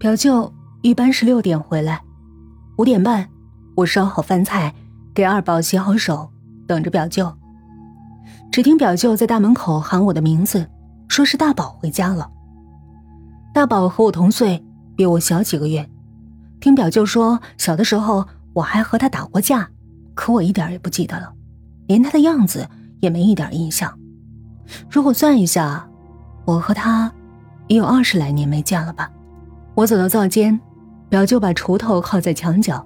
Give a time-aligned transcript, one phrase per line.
[0.00, 2.00] 表舅一般是六点回来，
[2.78, 3.28] 五点半
[3.76, 4.74] 我烧好饭菜，
[5.12, 6.26] 给二宝洗好手，
[6.66, 7.30] 等着表舅。
[8.50, 10.66] 只听表舅在大门口喊我的名字，
[11.06, 12.30] 说是大宝回家了。
[13.52, 14.64] 大宝和我同岁，
[14.96, 15.86] 比我小几个月。
[16.60, 19.68] 听表舅说，小的时候我还和他打过架，
[20.14, 21.30] 可我一点也不记得了，
[21.88, 22.66] 连他的样子
[23.00, 23.92] 也没一点印象。
[24.90, 25.86] 如果算一下，
[26.46, 27.12] 我和他
[27.68, 29.10] 也有二十来年没见了吧。
[29.74, 30.58] 我走到灶间，
[31.08, 32.84] 表舅把锄头靠在墙角，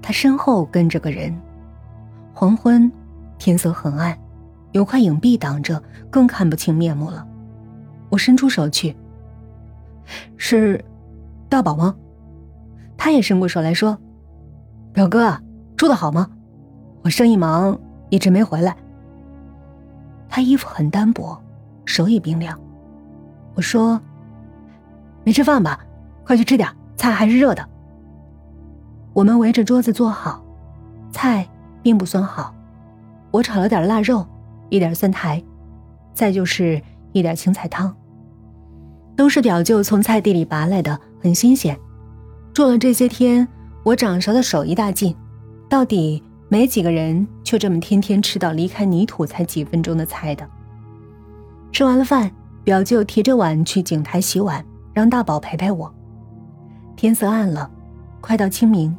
[0.00, 1.34] 他身后跟着个人。
[2.32, 2.90] 黄昏，
[3.38, 4.16] 天色很暗，
[4.72, 7.26] 有块影壁挡着，更看不清面目了。
[8.10, 8.94] 我伸出手去。
[10.36, 10.84] 是
[11.48, 11.96] 大宝吗？
[12.96, 13.98] 他也伸过手来说
[14.92, 15.40] ：“表哥，
[15.76, 16.30] 住的好吗？
[17.02, 17.78] 我生意忙，
[18.10, 18.76] 一直没回来。”
[20.28, 21.40] 他衣服很单薄，
[21.84, 22.58] 手也冰凉。
[23.54, 24.00] 我说
[25.24, 25.85] ：“没吃饭吧？
[26.26, 27.66] 快去吃点，菜还是热的。”
[29.14, 30.44] 我们围着桌子坐好，
[31.10, 31.48] 菜
[31.82, 32.54] 并不算好，
[33.30, 34.26] 我炒了点腊肉，
[34.68, 35.42] 一点蒜苔，
[36.12, 37.94] 再就是一点青菜汤。
[39.16, 41.78] 都是表舅从菜地里拔来的，很新鲜。
[42.52, 43.46] 做了这些天，
[43.82, 45.16] 我掌勺的手一大劲。
[45.68, 50.46] 到底没几个人就这么天天吃到离开泥土才几分钟的菜的。
[51.72, 52.30] 吃完了饭，
[52.62, 55.92] 表舅提着碗去井台洗碗，让大宝陪陪我。
[56.96, 57.70] 天色暗了，
[58.22, 58.96] 快到清明，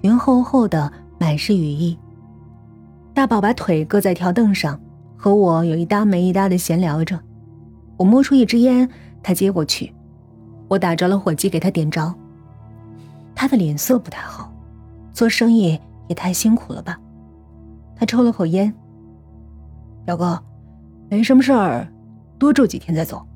[0.00, 1.96] 云厚厚的，满是雨意。
[3.12, 4.80] 大宝把腿搁在条凳上，
[5.14, 7.20] 和我有一搭没一搭的闲聊着。
[7.98, 8.88] 我摸出一支烟。
[9.22, 9.92] 他接过去，
[10.68, 12.14] 我打着了火机给他点着。
[13.34, 14.50] 他的脸色不太好，
[15.12, 16.98] 做生意也太辛苦了吧？
[17.94, 18.72] 他抽了口烟。
[20.06, 20.42] 表哥，
[21.10, 21.86] 没什么事儿，
[22.38, 23.26] 多住几天再走。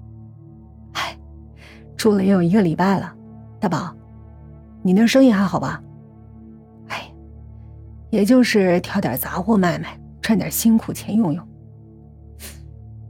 [0.92, 1.14] 唉，
[1.96, 3.12] 住了也有一个礼拜了。
[3.62, 3.94] 大宝，
[4.82, 5.80] 你那生意还好吧？
[6.88, 7.14] 哎，
[8.10, 11.48] 也就是挑点杂货卖卖，赚点辛苦钱用用。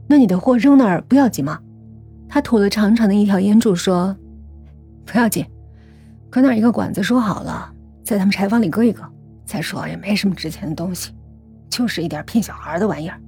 [0.07, 1.59] 那你的货扔那儿不要紧吗？
[2.29, 4.15] 他吐了长长的一条烟柱，说
[5.07, 5.43] ：“不要紧，
[6.29, 9.01] 搁那一个管子，说好了，在他们柴房里搁一搁。
[9.45, 11.13] 再说也没什么值钱的东西，
[11.67, 13.19] 就是一点骗小孩的玩意儿。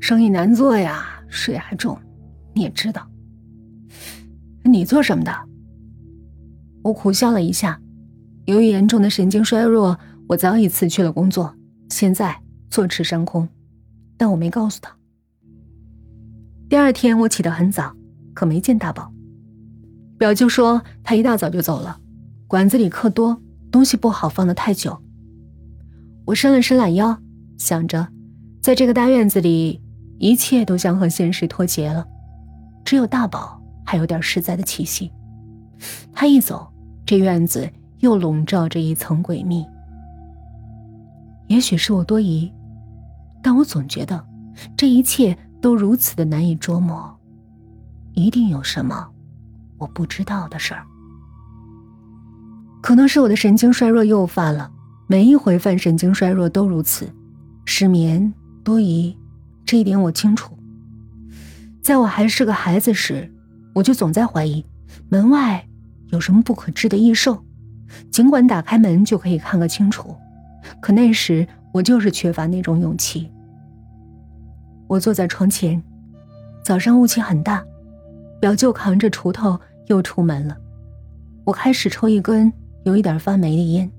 [0.00, 1.96] 生意难做呀，税还重，
[2.54, 3.08] 你也知道。
[4.64, 5.32] 你做什么的？”
[6.82, 7.80] 我苦笑了一下，
[8.46, 11.54] 由于严重的神经衰弱，我早已辞去了工作，
[11.90, 12.40] 现在
[12.70, 13.48] 坐吃山空。
[14.16, 14.96] 但我没告诉他。
[16.68, 17.94] 第二天我起得很早，
[18.34, 19.12] 可没见大宝。
[20.18, 22.00] 表舅说他一大早就走了，
[22.46, 23.40] 馆子里客多，
[23.70, 25.00] 东西不好放得太久。
[26.26, 27.18] 我伸了伸懒腰，
[27.56, 28.08] 想着，
[28.60, 29.80] 在这个大院子里，
[30.18, 32.06] 一切都像和现实脱节了，
[32.84, 35.10] 只有大宝还有点实在的气息。
[36.12, 36.72] 他一走，
[37.04, 39.66] 这院子又笼罩着一层诡秘。
[41.46, 42.52] 也许是我多疑，
[43.42, 44.24] 但我总觉得
[44.76, 45.36] 这一切。
[45.60, 47.18] 都如此的难以捉摸，
[48.14, 49.08] 一定有什么
[49.76, 50.86] 我不知道的事儿。
[52.80, 54.70] 可能是我的神经衰弱又犯了，
[55.08, 57.12] 每一回犯神经衰弱都如此，
[57.64, 59.18] 失眠、多疑，
[59.66, 60.56] 这一点我清楚。
[61.82, 63.28] 在我还是个孩子时，
[63.74, 64.64] 我就总在怀疑
[65.08, 65.67] 门外
[66.10, 67.44] 有什么不可治的异兽，
[68.10, 70.14] 尽管打开门就可以看个清楚，
[70.80, 73.30] 可那时我就是缺乏那种勇气。
[74.86, 75.82] 我坐在窗前，
[76.64, 77.62] 早上雾气很大，
[78.40, 79.58] 表舅扛着锄头
[79.88, 80.56] 又出门了。
[81.44, 82.52] 我开始抽一根
[82.84, 83.90] 有一点发霉的烟。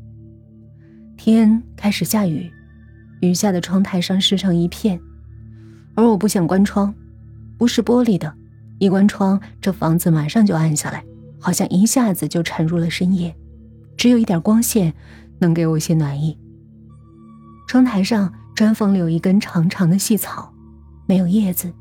[1.16, 2.52] 天开始下雨，
[3.22, 5.00] 雨下的窗台上湿成一片，
[5.96, 6.94] 而我不想关窗，
[7.58, 8.34] 不是玻璃的，
[8.80, 11.04] 一关窗这房子马上就暗下来，
[11.40, 13.36] 好像一下子就沉入了深夜，
[13.98, 14.94] 只有一点光线
[15.40, 16.38] 能给我些暖意。
[17.68, 20.54] 窗台上砖缝里有一根长长的细草。
[21.08, 21.74] 没有叶子，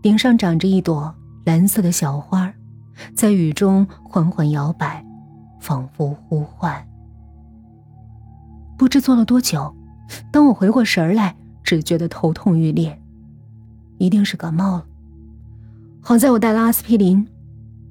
[0.00, 1.12] 顶上长着一朵
[1.44, 2.54] 蓝色的小花，
[3.12, 5.04] 在雨中缓缓摇摆，
[5.58, 6.86] 仿佛呼唤。
[8.76, 9.74] 不知坐了多久，
[10.30, 11.34] 当我回过神来，
[11.64, 13.02] 只觉得头痛欲裂，
[13.98, 14.86] 一定是感冒了。
[16.00, 17.26] 好在我带了阿司匹林，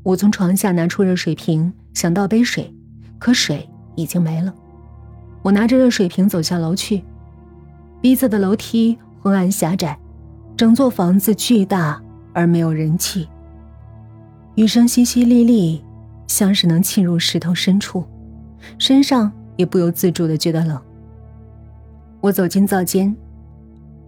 [0.07, 2.73] 我从床下拿出热水瓶，想倒杯水，
[3.19, 4.55] 可水已经没了。
[5.41, 7.03] 我拿着热水瓶走下楼去，
[7.99, 9.99] 逼仄的楼梯昏暗狭窄。
[10.55, 12.01] 整座房子巨大
[12.31, 13.27] 而没有人气，
[14.55, 15.81] 雨声淅淅沥沥，
[16.25, 18.05] 像是能沁入石头深处，
[18.79, 20.81] 身上也不由自主的觉得冷。
[22.21, 23.13] 我走进灶间，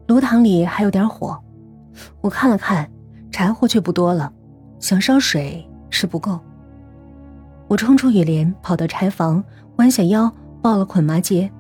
[0.07, 1.37] 炉膛里还有点火，
[2.21, 2.89] 我看了看，
[3.29, 4.31] 柴火却不多了，
[4.79, 6.39] 想烧水是不够。
[7.67, 9.43] 我冲出雨帘，跑到柴房，
[9.77, 10.31] 弯下腰
[10.61, 11.51] 抱了捆麻结。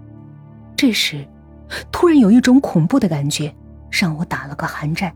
[0.75, 1.27] 这时，
[1.91, 3.53] 突然有一种恐怖的感觉，
[3.91, 5.13] 让我打了个寒战，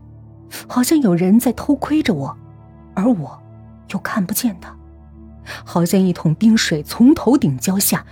[0.68, 2.36] 好像有人在偷窥着我，
[2.94, 3.42] 而我
[3.90, 4.76] 又看不见他，
[5.64, 8.04] 好像一桶冰水从头顶浇下，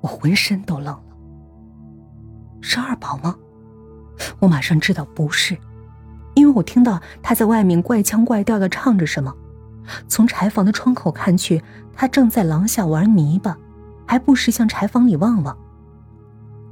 [0.00, 1.00] 我浑身都冷了。
[2.60, 3.36] 是二宝吗？
[4.40, 5.56] 我马上知道不是，
[6.34, 9.32] 因为我听到他在外面怪腔怪调的唱着什么。
[10.06, 11.62] 从柴房的窗口看去，
[11.94, 13.56] 他正在廊下玩泥巴，
[14.06, 15.56] 还不时向柴房里望望。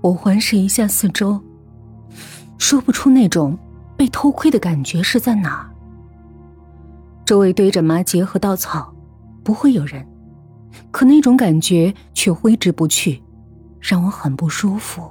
[0.01, 1.41] 我环视一下四周，
[2.59, 3.59] 说不出那种
[3.97, 5.69] 被偷窥的感觉是在哪。
[7.25, 8.95] 周围堆着麻结和稻草，
[9.43, 10.07] 不会有人，
[10.93, 13.23] 可那种感觉却挥之不去，
[13.81, 15.03] 让我很不舒服。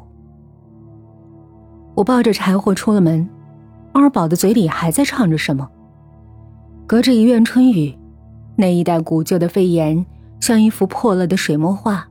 [1.93, 3.29] 我抱着柴火出了门，
[3.93, 5.69] 二宝的嘴里还在唱着什么。
[6.87, 7.97] 隔着一院春雨，
[8.55, 10.05] 那一带古旧的飞檐
[10.39, 12.07] 像一幅破了的水墨画。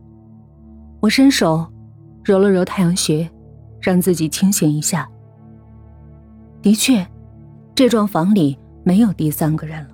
[1.00, 1.64] 我伸手
[2.24, 3.30] 揉了揉太阳穴，
[3.80, 5.08] 让自己清醒一下。
[6.60, 7.06] 的确，
[7.74, 9.90] 这幢房里没有第三个人了。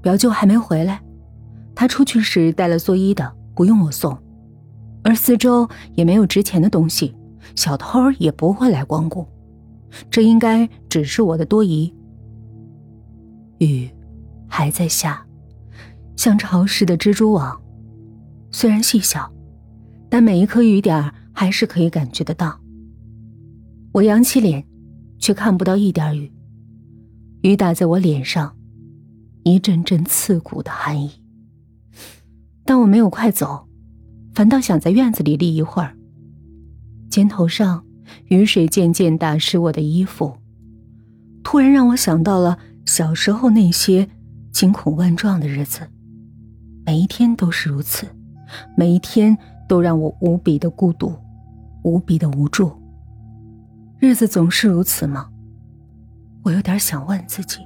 [0.00, 1.02] 表舅还没回来，
[1.74, 4.16] 他出去时带了蓑衣的，不用我送。
[5.02, 7.14] 而四周也没有值钱的东西，
[7.54, 9.26] 小偷也不会来光顾。
[10.10, 11.92] 这应该只是我的多疑。
[13.58, 13.88] 雨
[14.48, 15.26] 还在下，
[16.16, 17.60] 像潮湿的蜘蛛网。
[18.50, 19.32] 虽然细小，
[20.08, 22.58] 但每一颗雨点还是可以感觉得到。
[23.92, 24.64] 我扬起脸，
[25.18, 26.32] 却看不到一点雨。
[27.42, 28.56] 雨打在我脸上，
[29.44, 31.10] 一阵阵刺骨的寒意。
[32.64, 33.68] 但我没有快走，
[34.34, 35.96] 反倒想在院子里立一会儿。
[37.10, 37.84] 肩头上
[38.28, 40.36] 雨水渐渐打湿我的衣服，
[41.42, 42.58] 突然让我想到了。
[42.88, 44.08] 小时候那些
[44.50, 45.80] 惊恐万状的日子，
[46.86, 48.06] 每一天都是如此，
[48.78, 49.36] 每一天
[49.68, 51.14] 都让我无比的孤独，
[51.82, 52.72] 无比的无助。
[53.98, 55.28] 日子总是如此吗？
[56.42, 57.58] 我有点想问自己。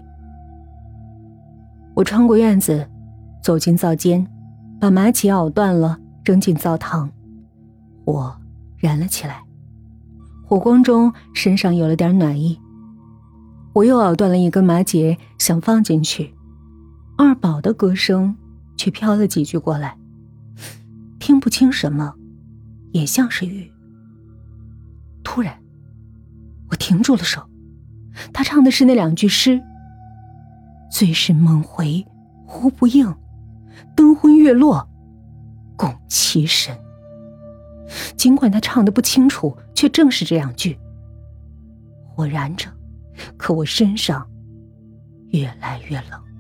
[1.95, 2.85] 我穿过院子，
[3.45, 4.27] 走进灶间，
[4.81, 7.09] 把麻秸熬断了，扔进灶膛，
[8.05, 8.37] 火
[8.77, 9.45] 燃了起来。
[10.45, 12.59] 火光中，身上有了点暖意。
[13.75, 16.35] 我又咬断了一根麻结，想放进去，
[17.17, 18.37] 二宝的歌声
[18.77, 19.97] 却飘了几句过来，
[21.19, 22.15] 听不清什么，
[22.93, 23.73] 也像是雨。
[25.25, 25.59] 突然，
[26.71, 27.49] 我停住了手，
[28.33, 29.63] 他唱的是那两句诗
[30.93, 32.05] ：“醉是梦回
[32.47, 33.15] 呼不应，
[33.97, 34.87] 灯昏月落
[35.77, 36.77] 共凄神。”
[38.19, 40.79] 尽管他唱的不清楚，却正是这两句。
[42.07, 42.69] 火燃着。
[43.37, 44.27] 可我身上
[45.31, 46.32] 越来越冷。